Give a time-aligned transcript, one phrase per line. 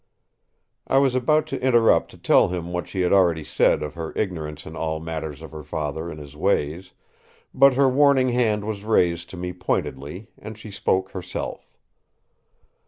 [0.87, 4.13] I was about to interrupt to tell him what she had already said of her
[4.15, 6.93] ignorance in all matters of her father and his ways,
[7.53, 11.77] but her warning hand was raised to me pointedly and she spoke herself.